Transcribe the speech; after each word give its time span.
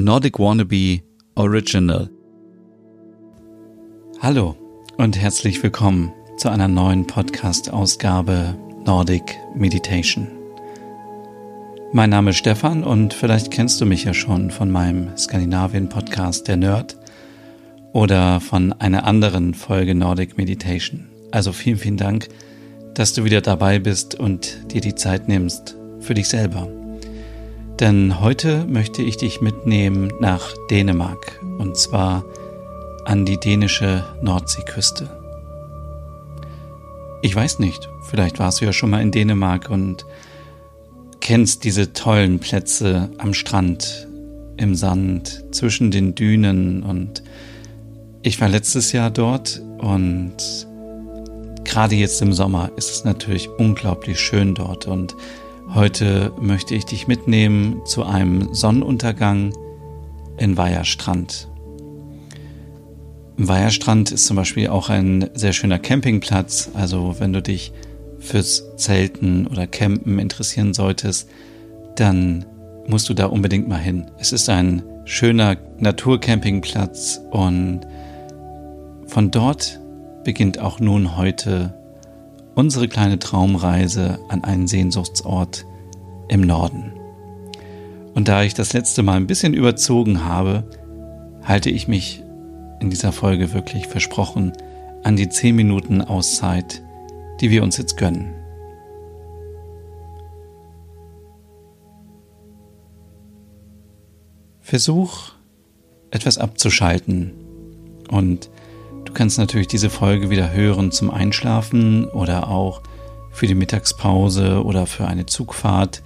Nordic 0.00 0.38
Wannabe 0.38 1.00
Original. 1.34 2.08
Hallo 4.20 4.54
und 4.96 5.18
herzlich 5.18 5.60
willkommen 5.60 6.12
zu 6.36 6.48
einer 6.50 6.68
neuen 6.68 7.04
Podcast-Ausgabe 7.04 8.56
Nordic 8.86 9.36
Meditation. 9.56 10.28
Mein 11.92 12.10
Name 12.10 12.30
ist 12.30 12.36
Stefan 12.36 12.84
und 12.84 13.12
vielleicht 13.12 13.50
kennst 13.50 13.80
du 13.80 13.86
mich 13.86 14.04
ja 14.04 14.14
schon 14.14 14.52
von 14.52 14.70
meinem 14.70 15.16
Skandinavien-Podcast 15.16 16.46
Der 16.46 16.58
Nerd 16.58 16.96
oder 17.92 18.40
von 18.40 18.72
einer 18.74 19.02
anderen 19.04 19.52
Folge 19.52 19.96
Nordic 19.96 20.36
Meditation. 20.36 21.08
Also 21.32 21.50
vielen, 21.50 21.76
vielen 21.76 21.96
Dank, 21.96 22.28
dass 22.94 23.14
du 23.14 23.24
wieder 23.24 23.40
dabei 23.40 23.80
bist 23.80 24.14
und 24.14 24.72
dir 24.72 24.80
die 24.80 24.94
Zeit 24.94 25.26
nimmst 25.26 25.76
für 25.98 26.14
dich 26.14 26.28
selber. 26.28 26.77
Denn 27.80 28.20
heute 28.20 28.66
möchte 28.66 29.02
ich 29.02 29.18
dich 29.18 29.40
mitnehmen 29.40 30.12
nach 30.18 30.52
Dänemark 30.68 31.40
und 31.58 31.76
zwar 31.76 32.24
an 33.04 33.24
die 33.24 33.38
dänische 33.38 34.04
Nordseeküste. 34.20 35.08
Ich 37.22 37.36
weiß 37.36 37.60
nicht, 37.60 37.88
vielleicht 38.10 38.40
warst 38.40 38.60
du 38.60 38.64
ja 38.64 38.72
schon 38.72 38.90
mal 38.90 39.00
in 39.00 39.12
Dänemark 39.12 39.70
und 39.70 40.06
kennst 41.20 41.62
diese 41.62 41.92
tollen 41.92 42.40
Plätze 42.40 43.10
am 43.18 43.32
Strand, 43.32 44.08
im 44.56 44.74
Sand, 44.74 45.44
zwischen 45.52 45.92
den 45.92 46.16
Dünen 46.16 46.82
und 46.82 47.22
ich 48.22 48.40
war 48.40 48.48
letztes 48.48 48.90
Jahr 48.90 49.10
dort 49.10 49.62
und 49.78 50.34
gerade 51.62 51.94
jetzt 51.94 52.20
im 52.22 52.32
Sommer 52.32 52.72
ist 52.76 52.90
es 52.90 53.04
natürlich 53.04 53.48
unglaublich 53.48 54.18
schön 54.18 54.56
dort 54.56 54.88
und 54.88 55.14
Heute 55.74 56.32
möchte 56.40 56.74
ich 56.74 56.86
dich 56.86 57.08
mitnehmen 57.08 57.82
zu 57.84 58.02
einem 58.02 58.54
Sonnenuntergang 58.54 59.52
in 60.38 60.56
Weiherstrand. 60.56 61.48
Weiherstrand 63.36 64.10
ist 64.10 64.26
zum 64.26 64.36
Beispiel 64.36 64.68
auch 64.68 64.88
ein 64.88 65.28
sehr 65.34 65.52
schöner 65.52 65.78
Campingplatz. 65.78 66.70
Also 66.72 67.16
wenn 67.18 67.34
du 67.34 67.42
dich 67.42 67.72
fürs 68.18 68.64
Zelten 68.76 69.46
oder 69.46 69.66
Campen 69.66 70.18
interessieren 70.18 70.72
solltest, 70.72 71.28
dann 71.96 72.46
musst 72.86 73.10
du 73.10 73.14
da 73.14 73.26
unbedingt 73.26 73.68
mal 73.68 73.76
hin. 73.76 74.10
Es 74.18 74.32
ist 74.32 74.48
ein 74.48 74.82
schöner 75.04 75.58
Naturcampingplatz 75.78 77.20
und 77.30 77.82
von 79.06 79.30
dort 79.30 79.80
beginnt 80.24 80.58
auch 80.58 80.80
nun 80.80 81.16
heute 81.16 81.74
unsere 82.58 82.88
kleine 82.88 83.20
Traumreise 83.20 84.18
an 84.26 84.42
einen 84.42 84.66
Sehnsuchtsort 84.66 85.64
im 86.26 86.40
Norden. 86.40 86.92
Und 88.14 88.26
da 88.26 88.42
ich 88.42 88.52
das 88.52 88.72
letzte 88.72 89.04
Mal 89.04 89.14
ein 89.14 89.28
bisschen 89.28 89.54
überzogen 89.54 90.24
habe, 90.24 90.68
halte 91.44 91.70
ich 91.70 91.86
mich 91.86 92.20
in 92.80 92.90
dieser 92.90 93.12
Folge 93.12 93.52
wirklich 93.52 93.86
versprochen 93.86 94.54
an 95.04 95.14
die 95.14 95.28
10 95.28 95.54
Minuten 95.54 96.00
Auszeit, 96.02 96.82
die 97.40 97.50
wir 97.52 97.62
uns 97.62 97.76
jetzt 97.76 97.96
gönnen. 97.96 98.34
Versuch 104.58 105.30
etwas 106.10 106.38
abzuschalten 106.38 107.34
und 108.10 108.50
Du 109.08 109.14
kannst 109.14 109.38
natürlich 109.38 109.68
diese 109.68 109.88
Folge 109.88 110.28
wieder 110.28 110.52
hören 110.52 110.92
zum 110.92 111.10
Einschlafen 111.10 112.04
oder 112.10 112.48
auch 112.48 112.82
für 113.30 113.46
die 113.46 113.54
Mittagspause 113.54 114.62
oder 114.62 114.84
für 114.84 115.06
eine 115.06 115.24
Zugfahrt 115.24 116.02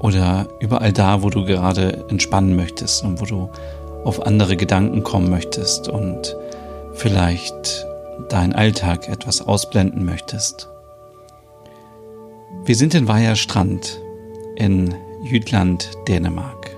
oder 0.00 0.48
überall 0.58 0.92
da, 0.92 1.22
wo 1.22 1.30
du 1.30 1.44
gerade 1.44 2.04
entspannen 2.08 2.56
möchtest 2.56 3.04
und 3.04 3.20
wo 3.20 3.26
du 3.26 3.48
auf 4.04 4.26
andere 4.26 4.56
Gedanken 4.56 5.04
kommen 5.04 5.30
möchtest 5.30 5.88
und 5.88 6.36
vielleicht 6.94 7.86
deinen 8.28 8.54
Alltag 8.54 9.08
etwas 9.08 9.40
ausblenden 9.40 10.04
möchtest. 10.04 10.68
Wir 12.64 12.74
sind 12.74 12.94
in 12.94 13.06
Weiher 13.06 13.36
Strand 13.36 14.00
in 14.56 14.92
Jütland, 15.22 15.90
Dänemark. 16.08 16.76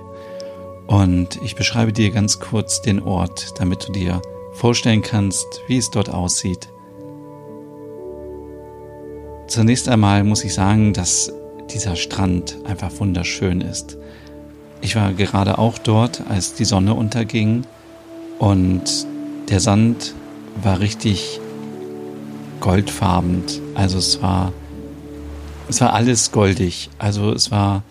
Und 0.85 1.41
ich 1.43 1.55
beschreibe 1.55 1.91
dir 1.91 2.11
ganz 2.11 2.39
kurz 2.39 2.83
den 2.83 3.01
Ort, 3.01 3.59
damit 3.59 3.87
du 3.87 3.91
dir 3.91 4.21
vorstellen 4.55 5.01
kannst, 5.01 5.61
wie 5.67 5.77
es 5.77 5.91
dort 5.91 6.09
aussieht. 6.09 6.69
Zunächst 9.47 9.87
einmal 9.89 10.23
muss 10.23 10.43
ich 10.43 10.53
sagen, 10.53 10.93
dass 10.93 11.31
dieser 11.71 11.95
Strand 11.95 12.57
einfach 12.65 12.91
wunderschön 12.99 13.61
ist. 13.61 13.97
Ich 14.81 14.95
war 14.95 15.13
gerade 15.13 15.57
auch 15.57 15.77
dort, 15.77 16.23
als 16.29 16.53
die 16.53 16.65
Sonne 16.65 16.93
unterging 16.93 17.65
und 18.39 19.05
der 19.49 19.59
Sand 19.59 20.15
war 20.61 20.79
richtig 20.79 21.39
goldfarben. 22.59 23.43
Also 23.75 23.97
es 23.97 24.21
war, 24.21 24.53
es 25.69 25.81
war 25.81 25.93
alles 25.93 26.31
goldig. 26.31 26.89
Also 26.97 27.31
es 27.31 27.51
war 27.51 27.83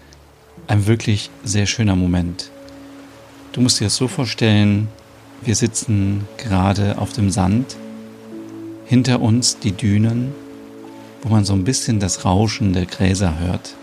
ein 0.66 0.86
wirklich 0.86 1.30
sehr 1.44 1.66
schöner 1.66 1.96
Moment. 1.96 2.50
Du 3.52 3.60
musst 3.60 3.80
dir 3.80 3.84
das 3.84 3.96
so 3.96 4.08
vorstellen, 4.08 4.88
wir 5.42 5.54
sitzen 5.54 6.26
gerade 6.38 6.98
auf 6.98 7.12
dem 7.12 7.30
Sand, 7.30 7.76
hinter 8.84 9.20
uns 9.20 9.58
die 9.58 9.72
Dünen, 9.72 10.32
wo 11.22 11.30
man 11.30 11.44
so 11.44 11.54
ein 11.54 11.64
bisschen 11.64 12.00
das 12.00 12.24
Rauschen 12.24 12.72
der 12.72 12.86
Gräser 12.86 13.38
hört. 13.38 13.74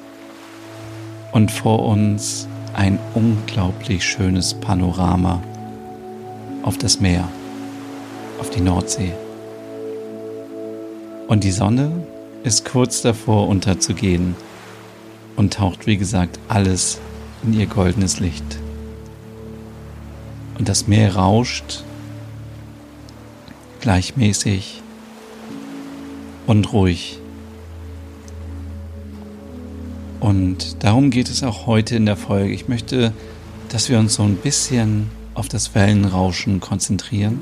Und 1.32 1.52
vor 1.52 1.86
uns 1.86 2.48
ein 2.74 3.00
unglaublich 3.14 4.04
schönes 4.04 4.54
Panorama 4.54 5.42
auf 6.64 6.78
das 6.78 7.00
Meer, 7.00 7.28
auf 8.40 8.50
die 8.50 8.62
Nordsee. 8.62 9.14
Und 11.28 11.44
die 11.44 11.52
Sonne 11.52 11.92
ist 12.44 12.66
kurz 12.66 13.02
davor 13.02 13.48
unterzugehen 13.48 14.36
und 15.36 15.54
taucht, 15.54 15.88
wie 15.88 15.98
gesagt, 15.98 16.40
alles 16.48 17.00
in 17.44 17.54
ihr 17.54 17.68
goldenes 17.68 18.20
Licht 18.20 18.61
und 20.62 20.70
das 20.70 20.86
Meer 20.86 21.16
rauscht 21.16 21.84
gleichmäßig 23.80 24.84
und 26.46 26.72
ruhig. 26.72 27.18
Und 30.20 30.84
darum 30.84 31.10
geht 31.10 31.32
es 31.32 31.42
auch 31.42 31.66
heute 31.66 31.96
in 31.96 32.06
der 32.06 32.16
Folge. 32.16 32.54
Ich 32.54 32.68
möchte, 32.68 33.12
dass 33.70 33.90
wir 33.90 33.98
uns 33.98 34.14
so 34.14 34.22
ein 34.22 34.36
bisschen 34.36 35.10
auf 35.34 35.48
das 35.48 35.74
Wellenrauschen 35.74 36.60
konzentrieren. 36.60 37.42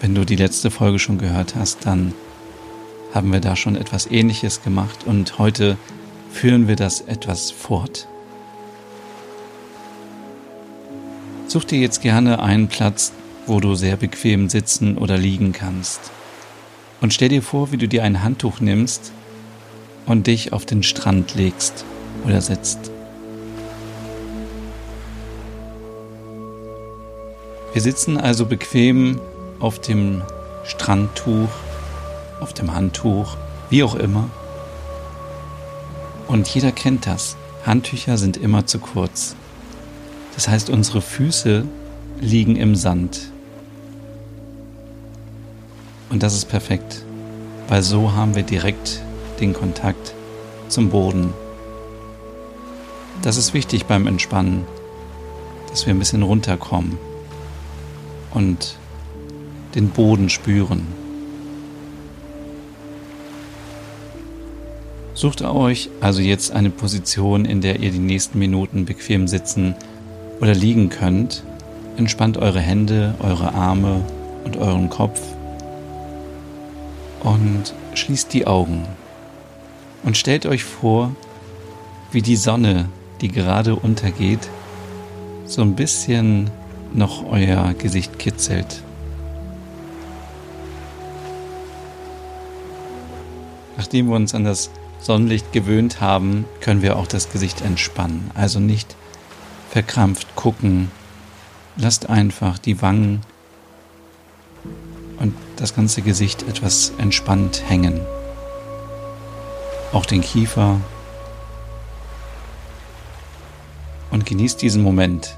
Wenn 0.00 0.16
du 0.16 0.24
die 0.24 0.34
letzte 0.34 0.72
Folge 0.72 0.98
schon 0.98 1.18
gehört 1.18 1.54
hast, 1.54 1.86
dann 1.86 2.12
haben 3.14 3.32
wir 3.32 3.38
da 3.38 3.54
schon 3.54 3.76
etwas 3.76 4.10
Ähnliches 4.10 4.64
gemacht 4.64 5.04
und 5.06 5.38
heute 5.38 5.76
führen 6.32 6.66
wir 6.66 6.74
das 6.74 7.02
etwas 7.02 7.52
fort. 7.52 8.08
Such 11.56 11.64
dir 11.64 11.78
jetzt 11.78 12.02
gerne 12.02 12.42
einen 12.42 12.68
Platz, 12.68 13.12
wo 13.46 13.60
du 13.60 13.76
sehr 13.76 13.96
bequem 13.96 14.50
sitzen 14.50 14.98
oder 14.98 15.16
liegen 15.16 15.54
kannst. 15.54 16.10
Und 17.00 17.14
stell 17.14 17.30
dir 17.30 17.40
vor, 17.40 17.72
wie 17.72 17.78
du 17.78 17.88
dir 17.88 18.04
ein 18.04 18.22
Handtuch 18.22 18.60
nimmst 18.60 19.10
und 20.04 20.26
dich 20.26 20.52
auf 20.52 20.66
den 20.66 20.82
Strand 20.82 21.34
legst 21.34 21.86
oder 22.26 22.42
setzt. 22.42 22.90
Wir 27.72 27.80
sitzen 27.80 28.18
also 28.18 28.44
bequem 28.44 29.18
auf 29.58 29.80
dem 29.80 30.20
Strandtuch, 30.64 31.48
auf 32.38 32.52
dem 32.52 32.74
Handtuch, 32.74 33.38
wie 33.70 33.82
auch 33.82 33.94
immer. 33.94 34.28
Und 36.28 36.48
jeder 36.48 36.72
kennt 36.72 37.06
das. 37.06 37.34
Handtücher 37.64 38.18
sind 38.18 38.36
immer 38.36 38.66
zu 38.66 38.78
kurz. 38.78 39.36
Das 40.36 40.48
heißt, 40.48 40.68
unsere 40.70 41.00
Füße 41.00 41.64
liegen 42.20 42.56
im 42.56 42.76
Sand. 42.76 43.32
Und 46.10 46.22
das 46.22 46.34
ist 46.34 46.44
perfekt, 46.44 47.02
weil 47.68 47.82
so 47.82 48.12
haben 48.12 48.36
wir 48.36 48.42
direkt 48.42 49.02
den 49.40 49.54
Kontakt 49.54 50.14
zum 50.68 50.90
Boden. 50.90 51.32
Das 53.22 53.38
ist 53.38 53.54
wichtig 53.54 53.86
beim 53.86 54.06
Entspannen, 54.06 54.64
dass 55.70 55.86
wir 55.86 55.94
ein 55.94 55.98
bisschen 55.98 56.22
runterkommen 56.22 56.98
und 58.32 58.76
den 59.74 59.88
Boden 59.88 60.28
spüren. 60.28 60.86
Sucht 65.14 65.40
euch 65.40 65.88
also 66.02 66.20
jetzt 66.20 66.50
eine 66.50 66.68
Position, 66.68 67.46
in 67.46 67.62
der 67.62 67.80
ihr 67.80 67.90
die 67.90 67.98
nächsten 67.98 68.38
Minuten 68.38 68.84
bequem 68.84 69.28
sitzen 69.28 69.74
oder 70.40 70.54
liegen 70.54 70.88
könnt, 70.88 71.42
entspannt 71.96 72.36
eure 72.36 72.60
Hände, 72.60 73.14
eure 73.20 73.54
Arme 73.54 74.02
und 74.44 74.56
euren 74.56 74.90
Kopf 74.90 75.20
und 77.20 77.74
schließt 77.94 78.32
die 78.32 78.46
Augen 78.46 78.86
und 80.04 80.16
stellt 80.16 80.46
euch 80.46 80.64
vor, 80.64 81.14
wie 82.12 82.22
die 82.22 82.36
Sonne, 82.36 82.88
die 83.20 83.28
gerade 83.28 83.74
untergeht, 83.76 84.48
so 85.44 85.62
ein 85.62 85.74
bisschen 85.74 86.50
noch 86.92 87.24
euer 87.30 87.74
Gesicht 87.74 88.18
kitzelt. 88.18 88.82
Nachdem 93.76 94.08
wir 94.08 94.16
uns 94.16 94.34
an 94.34 94.44
das 94.44 94.70
Sonnenlicht 95.00 95.52
gewöhnt 95.52 96.00
haben, 96.00 96.46
können 96.60 96.82
wir 96.82 96.96
auch 96.96 97.06
das 97.06 97.30
Gesicht 97.30 97.60
entspannen. 97.60 98.30
Also 98.34 98.60
nicht 98.60 98.96
verkrampft 99.70 100.34
gucken. 100.36 100.90
Lasst 101.76 102.08
einfach 102.08 102.58
die 102.58 102.80
Wangen 102.82 103.22
und 105.18 105.34
das 105.56 105.74
ganze 105.74 106.02
Gesicht 106.02 106.42
etwas 106.42 106.92
entspannt 106.98 107.62
hängen. 107.68 108.00
Auch 109.92 110.06
den 110.06 110.20
Kiefer. 110.20 110.80
Und 114.10 114.26
genießt 114.26 114.60
diesen 114.62 114.82
Moment 114.82 115.36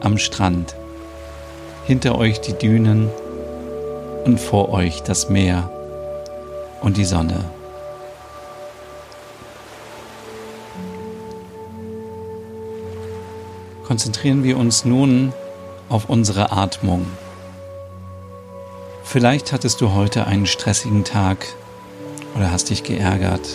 am 0.00 0.18
Strand. 0.18 0.74
Hinter 1.86 2.16
euch 2.16 2.40
die 2.40 2.54
Dünen 2.54 3.08
und 4.24 4.40
vor 4.40 4.70
euch 4.70 5.02
das 5.02 5.28
Meer 5.28 5.70
und 6.80 6.96
die 6.96 7.04
Sonne. 7.04 7.55
Konzentrieren 13.96 14.44
wir 14.44 14.58
uns 14.58 14.84
nun 14.84 15.32
auf 15.88 16.10
unsere 16.10 16.52
Atmung. 16.52 17.06
Vielleicht 19.04 19.52
hattest 19.52 19.80
du 19.80 19.94
heute 19.94 20.26
einen 20.26 20.44
stressigen 20.44 21.02
Tag 21.02 21.46
oder 22.34 22.52
hast 22.52 22.68
dich 22.68 22.82
geärgert 22.82 23.48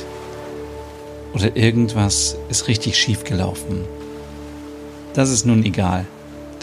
oder 1.36 1.56
irgendwas 1.56 2.38
ist 2.50 2.68
richtig 2.68 2.98
schief 2.98 3.24
gelaufen. 3.24 3.86
Das 5.14 5.30
ist 5.30 5.46
nun 5.46 5.64
egal, 5.64 6.08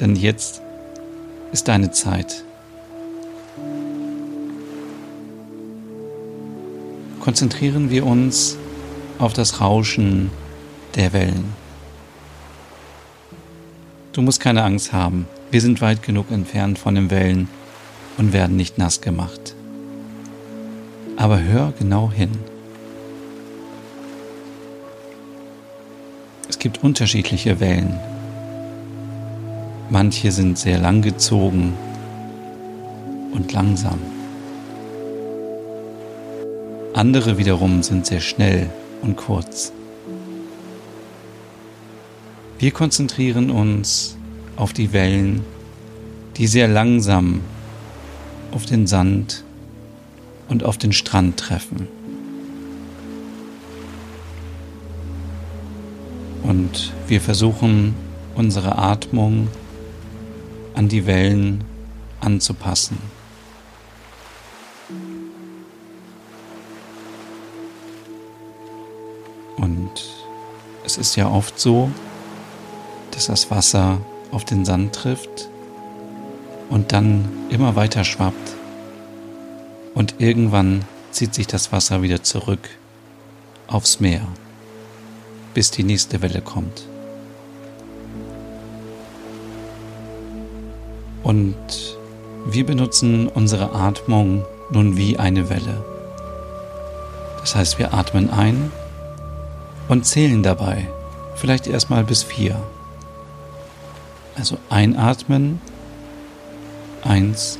denn 0.01 0.17
jetzt 0.17 0.61
ist 1.53 1.69
deine 1.69 1.93
Zeit. 1.93 2.43
Konzentrieren 7.21 7.91
wir 7.91 8.05
uns 8.05 8.57
auf 9.21 9.35
das 9.35 9.61
Rauschen 9.61 10.33
der 10.97 11.13
Wellen. 11.13 11.68
Du 14.19 14.23
musst 14.23 14.41
keine 14.41 14.65
Angst 14.65 14.93
haben. 14.93 15.29
Wir 15.53 15.61
sind 15.61 15.81
weit 15.81 16.03
genug 16.03 16.33
entfernt 16.33 16.77
von 16.77 16.97
den 16.97 17.09
Wellen 17.09 17.49
und 18.17 18.33
werden 18.33 18.57
nicht 18.57 18.77
nass 18.77 19.01
gemacht. 19.01 19.55
Aber 21.17 21.41
hör 21.41 21.73
genau 21.79 22.11
hin. 22.11 22.33
Es 26.49 26.59
gibt 26.59 26.83
unterschiedliche 26.83 27.61
Wellen. 27.61 27.97
Manche 29.89 30.33
sind 30.33 30.59
sehr 30.59 30.81
langgezogen 30.81 31.75
und 33.31 33.53
langsam. 33.53 34.01
Andere 36.93 37.39
wiederum 37.39 37.85
sind 37.85 38.05
sehr 38.05 38.19
schnell 38.19 38.69
und 39.01 39.17
kurz. 39.17 39.73
Wir 42.59 42.73
konzentrieren 42.73 43.53
uns 43.53 44.17
auf 44.57 44.73
die 44.73 44.93
Wellen, 44.93 45.45
die 46.37 46.49
sehr 46.49 46.67
langsam 46.67 47.41
auf 48.51 48.67
den 48.67 48.89
Sand 48.89 49.45
und 50.49 50.65
auf 50.65 50.77
den 50.77 50.93
Strand 50.93 51.39
treffen. 51.39 51.87
Und 56.43 56.93
wir 57.07 57.21
versuchen 57.21 57.95
unsere 58.35 58.77
Atmung 58.77 59.47
an 60.75 60.89
die 60.89 61.07
Wellen 61.07 61.63
anzupassen. 62.21 62.99
Und 69.57 69.91
es 70.85 70.99
ist 70.99 71.15
ja 71.15 71.31
oft 71.31 71.61
so, 71.61 71.93
dass 73.19 73.27
das 73.27 73.51
Wasser 73.51 73.99
auf 74.31 74.45
den 74.45 74.65
Sand 74.65 74.95
trifft 74.95 75.49
und 76.71 76.93
dann 76.93 77.29
immer 77.51 77.75
weiter 77.75 78.05
schwappt. 78.05 78.55
Und 79.93 80.15
irgendwann 80.19 80.85
zieht 81.11 81.35
sich 81.35 81.49
das 81.49 81.73
Wasser 81.73 82.01
wieder 82.01 82.23
zurück 82.23 82.61
aufs 83.67 83.99
Meer, 83.99 84.21
bis 85.53 85.73
die 85.73 85.83
nächste 85.83 86.23
Welle 86.23 86.43
kommt. 86.43 86.87
Und 91.25 91.57
wir 92.47 92.65
benutzen 92.65 93.27
unsere 93.27 93.73
Atmung 93.75 94.45
nun 94.71 94.97
wie 94.97 95.19
eine 95.19 95.51
Welle. 95.51 95.85
Das 97.41 97.57
heißt, 97.57 97.81
wir 97.81 97.95
atmen 97.95 98.31
ein 98.31 98.71
und 99.89 100.07
zählen 100.07 100.45
dabei 100.45 100.87
vielleicht 101.35 101.67
erstmal 101.67 102.05
bis 102.05 102.23
vier. 102.23 102.61
Also 104.39 104.57
einatmen. 104.71 105.61
Eins, 107.03 107.59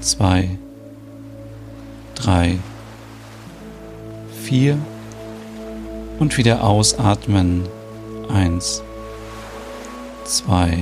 zwei, 0.00 0.58
drei, 2.14 2.58
vier 4.44 4.78
und 6.18 6.38
wieder 6.38 6.64
ausatmen. 6.64 7.68
Eins, 8.30 8.82
zwei, 10.24 10.78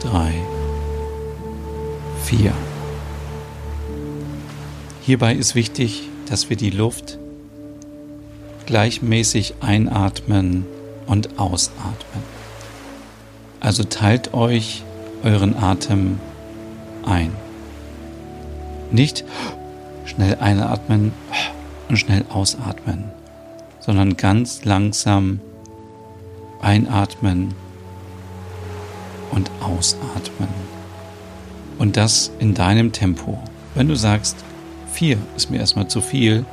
drei, 0.00 0.32
vier. 2.24 2.52
Hierbei 5.02 5.34
ist 5.34 5.54
wichtig, 5.54 6.08
dass 6.30 6.48
wir 6.48 6.56
die 6.56 6.70
Luft 6.70 7.18
gleichmäßig 8.64 9.54
einatmen 9.60 10.64
und 11.06 11.38
ausatmen. 11.38 12.41
Also 13.62 13.84
teilt 13.84 14.34
euch 14.34 14.82
euren 15.22 15.56
Atem 15.56 16.18
ein. 17.06 17.30
Nicht 18.90 19.24
schnell 20.04 20.36
einatmen 20.40 21.12
und 21.88 21.96
schnell 21.96 22.24
ausatmen, 22.28 23.04
sondern 23.78 24.16
ganz 24.16 24.64
langsam 24.64 25.38
einatmen 26.60 27.54
und 29.30 29.48
ausatmen. 29.60 30.48
Und 31.78 31.96
das 31.96 32.32
in 32.40 32.54
deinem 32.54 32.90
Tempo. 32.90 33.38
Wenn 33.76 33.86
du 33.86 33.94
sagst, 33.94 34.38
vier 34.92 35.18
ist 35.36 35.52
mir 35.52 35.58
erstmal 35.58 35.86
zu 35.86 36.00
viel, 36.00 36.44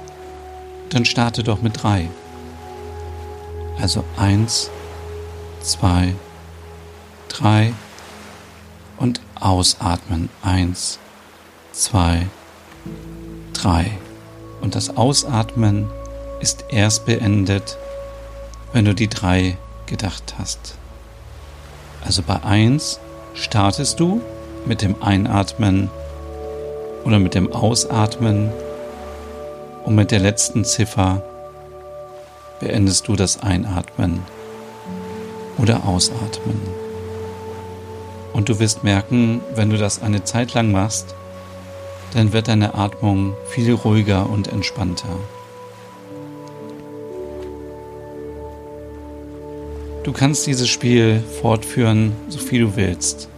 dann 0.89 1.06
starte 1.06 1.42
doch 1.42 1.63
mit 1.63 1.82
drei. 1.82 2.08
Also 3.82 4.04
eins, 4.16 4.70
zwei, 5.62 6.13
drei 6.13 6.28
und 8.98 9.21
ausatmen. 9.39 10.29
Eins, 10.41 11.00
zwei, 11.71 12.27
drei. 13.53 13.91
Und 14.62 14.75
das 14.75 14.95
Ausatmen 14.98 15.89
ist 16.39 16.65
erst 16.69 17.05
beendet, 17.05 17.77
wenn 18.74 18.86
du 18.86 18.93
die 18.93 19.07
drei 19.07 19.57
gedacht 19.86 20.36
hast. 20.38 20.75
Also 22.03 22.21
bei 22.21 22.43
eins 22.43 23.00
startest 23.33 24.00
du 24.00 24.21
mit 24.65 24.81
dem 24.81 25.01
Einatmen 25.01 25.89
oder 27.03 27.19
mit 27.19 27.33
dem 27.33 27.51
Ausatmen 27.51 28.51
und 29.86 29.95
mit 29.95 30.12
der 30.12 30.19
letzten 30.19 30.65
Ziffer 30.65 31.24
beendest 32.59 33.07
du 33.07 33.15
das 33.15 33.41
Einatmen 33.41 34.24
oder 35.57 35.86
Ausatmen. 35.86 36.88
Und 38.33 38.50
du 38.50 38.59
wirst 38.59 38.83
merken, 38.83 39.41
wenn 39.55 39.69
du 39.69 39.77
das 39.77 40.01
eine 40.01 40.24
Zeit 40.24 40.53
lang 40.53 40.71
machst, 40.71 41.15
dann 42.13 42.33
wird 42.33 42.48
deine 42.48 42.74
Atmung 42.75 43.36
viel 43.50 43.74
ruhiger 43.74 44.29
und 44.29 44.48
entspannter. 44.48 45.17
Du 50.03 50.13
kannst 50.13 50.48
dieses 50.48 50.69
Spiel 50.69 51.21
fortführen, 51.41 52.13
so 52.29 52.39
viel 52.39 52.62
du 52.62 52.75
willst. 52.75 53.29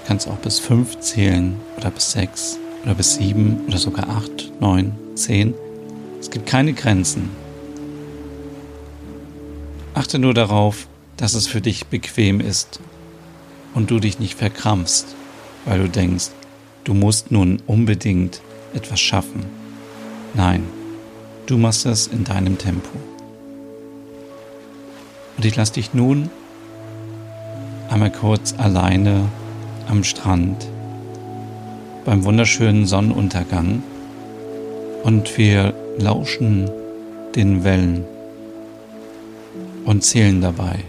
Du 0.00 0.06
kannst 0.06 0.28
auch 0.28 0.36
bis 0.36 0.58
fünf 0.58 1.00
zählen 1.00 1.60
oder 1.76 1.90
bis 1.90 2.12
sechs 2.12 2.58
oder 2.84 2.94
bis 2.94 3.16
sieben 3.16 3.60
oder 3.66 3.78
sogar 3.78 4.08
acht, 4.08 4.50
neun, 4.60 4.92
zehn. 5.14 5.52
Es 6.20 6.30
gibt 6.30 6.46
keine 6.46 6.72
Grenzen. 6.72 7.30
Achte 9.92 10.18
nur 10.18 10.32
darauf, 10.32 10.86
dass 11.16 11.34
es 11.34 11.46
für 11.46 11.60
dich 11.60 11.86
bequem 11.86 12.40
ist 12.40 12.80
und 13.74 13.90
du 13.90 13.98
dich 13.98 14.18
nicht 14.18 14.34
verkrampfst, 14.34 15.14
weil 15.64 15.80
du 15.80 15.88
denkst, 15.88 16.30
du 16.84 16.94
musst 16.94 17.30
nun 17.30 17.60
unbedingt 17.66 18.40
etwas 18.74 19.00
schaffen. 19.00 19.44
Nein, 20.34 20.64
du 21.46 21.56
machst 21.56 21.86
es 21.86 22.06
in 22.06 22.24
deinem 22.24 22.58
Tempo. 22.58 22.90
Und 25.36 25.44
ich 25.44 25.56
lasse 25.56 25.74
dich 25.74 25.94
nun 25.94 26.30
einmal 27.88 28.12
kurz 28.12 28.54
alleine 28.58 29.28
am 29.88 30.04
Strand 30.04 30.66
beim 32.04 32.24
wunderschönen 32.24 32.86
Sonnenuntergang 32.86 33.82
und 35.02 35.36
wir 35.38 35.74
lauschen 35.98 36.70
den 37.34 37.64
Wellen 37.64 38.04
und 39.84 40.02
zählen 40.04 40.40
dabei. 40.40 40.80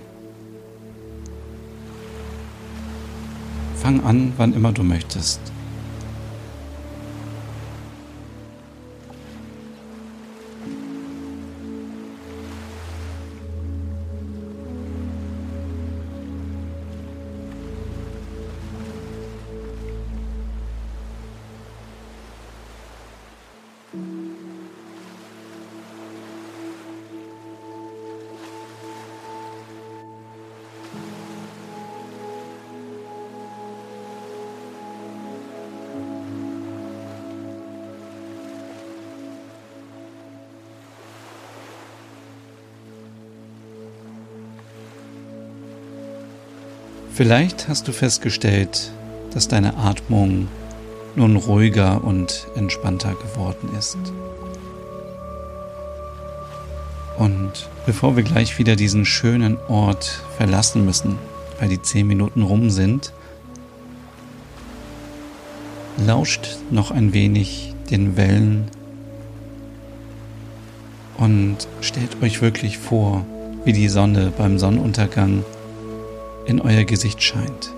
Fang 3.89 4.05
an, 4.05 4.33
wann 4.37 4.53
immer 4.53 4.71
du 4.71 4.83
möchtest. 4.83 5.39
Vielleicht 47.19 47.67
hast 47.67 47.85
du 47.85 47.91
festgestellt, 47.91 48.93
dass 49.33 49.49
deine 49.49 49.75
Atmung 49.75 50.47
nun 51.17 51.35
ruhiger 51.35 52.01
und 52.01 52.47
entspannter 52.55 53.13
geworden 53.13 53.75
ist. 53.77 53.97
Und 57.17 57.67
bevor 57.85 58.15
wir 58.15 58.23
gleich 58.23 58.57
wieder 58.57 58.77
diesen 58.77 59.03
schönen 59.03 59.57
Ort 59.67 60.23
verlassen 60.37 60.85
müssen, 60.85 61.17
weil 61.59 61.67
die 61.67 61.81
zehn 61.81 62.07
Minuten 62.07 62.41
rum 62.41 62.69
sind, 62.69 63.11
lauscht 65.97 66.55
noch 66.71 66.89
ein 66.89 67.11
wenig 67.11 67.75
den 67.89 68.15
Wellen 68.15 68.71
und 71.17 71.67
stellt 71.81 72.23
euch 72.23 72.41
wirklich 72.41 72.77
vor, 72.77 73.25
wie 73.65 73.73
die 73.73 73.89
Sonne 73.89 74.31
beim 74.37 74.57
Sonnenuntergang 74.57 75.43
in 76.49 76.59
euer 76.61 76.83
Gesicht 76.83 77.21
scheint. 77.21 77.71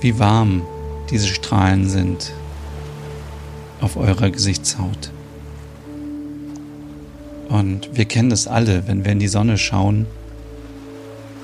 Wie 0.00 0.18
warm 0.18 0.62
diese 1.08 1.28
Strahlen 1.28 1.88
sind 1.88 2.32
auf 3.80 3.96
eurer 3.96 4.28
Gesichtshaut. 4.28 5.12
Und 7.48 7.90
wir 7.96 8.06
kennen 8.06 8.32
es 8.32 8.48
alle, 8.48 8.88
wenn 8.88 9.04
wir 9.04 9.12
in 9.12 9.20
die 9.20 9.28
Sonne 9.28 9.56
schauen, 9.56 10.06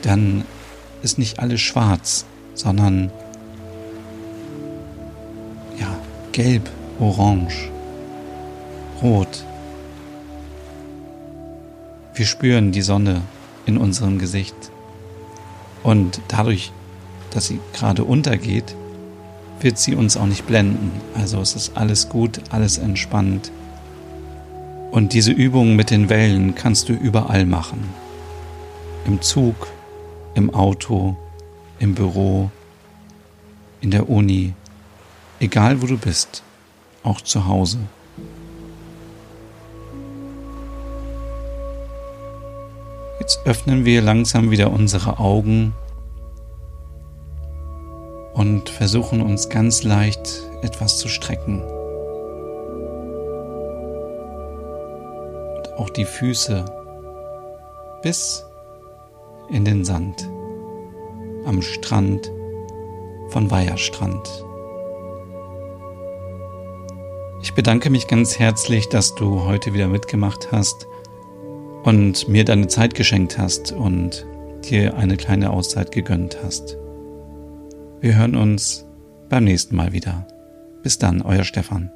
dann 0.03 0.45
ist 1.03 1.19
nicht 1.19 1.39
alles 1.39 1.61
schwarz, 1.61 2.25
sondern 2.55 3.13
ja, 5.79 5.97
gelb, 6.33 6.69
orange, 6.99 7.71
rot. 9.01 9.45
Wir 12.15 12.27
spüren 12.27 12.73
die 12.73 12.83
Sonne 12.83 13.23
in 13.65 13.79
unserem 13.79 14.19
Gesicht. 14.19 14.57
Und 15.83 16.21
dadurch, 16.29 16.73
dass 17.31 17.47
sie 17.47 17.61
gerade 17.73 18.05
untergeht, 18.05 18.75
wird 19.61 19.79
sie 19.79 19.95
uns 19.95 20.17
auch 20.17 20.27
nicht 20.27 20.47
blenden. 20.47 20.93
Also 21.15 21.41
es 21.41 21.55
ist 21.55 21.77
alles 21.77 22.09
gut, 22.09 22.41
alles 22.51 22.79
entspannt. 22.79 23.51
Und 24.91 25.13
diese 25.13 25.33
Übungen 25.33 25.77
mit 25.77 25.91
den 25.91 26.09
Wellen 26.09 26.55
kannst 26.55 26.89
du 26.89 26.93
überall 26.93 27.45
machen. 27.45 27.89
Im 29.07 29.21
Zug, 29.21 29.69
im 30.35 30.55
Auto, 30.55 31.17
im 31.79 31.95
Büro, 31.95 32.51
in 33.81 33.91
der 33.91 34.09
Uni, 34.09 34.55
egal 35.41 35.83
wo 35.83 35.87
du 35.87 35.99
bist, 35.99 36.43
auch 37.03 37.21
zu 37.21 37.47
Hause. 37.47 37.79
Jetzt 43.29 43.45
öffnen 43.45 43.85
wir 43.85 44.01
langsam 44.01 44.51
wieder 44.51 44.73
unsere 44.73 45.19
Augen 45.19 45.75
und 48.33 48.71
versuchen 48.71 49.21
uns 49.21 49.51
ganz 49.51 49.83
leicht 49.83 50.41
etwas 50.63 50.97
zu 50.97 51.09
strecken. 51.09 51.61
Und 55.59 55.75
auch 55.77 55.91
die 55.91 56.07
Füße 56.07 56.65
bis 58.03 58.47
in 59.51 59.67
den 59.67 59.85
Sand 59.85 60.27
am 61.45 61.61
Strand 61.61 62.33
von 63.29 63.51
Weiherstrand. 63.51 64.27
Ich 67.43 67.53
bedanke 67.53 67.91
mich 67.91 68.09
ganz 68.09 68.39
herzlich, 68.39 68.89
dass 68.89 69.15
du 69.15 69.45
heute 69.45 69.75
wieder 69.75 69.89
mitgemacht 69.89 70.51
hast 70.51 70.87
und 71.85 72.29
mir 72.29 72.45
deine 72.45 72.69
Zeit 72.69 72.95
geschenkt 72.95 73.39
hast 73.39 73.73
und 73.73 74.27
dir 74.69 74.97
eine 74.97 75.17
kleine 75.17 75.51
Auszeit 75.51 75.93
gegönnt 75.93 76.39
hast. 76.43 76.77
Wir 78.01 78.17
hören 78.17 78.37
uns 78.37 78.87
beim 79.29 79.45
nächsten 79.45 79.77
Mal 79.77 79.93
wieder. 79.93 80.27
Bis 80.83 80.99
dann, 80.99 81.23
euer 81.23 81.45
Stefan. 81.45 81.91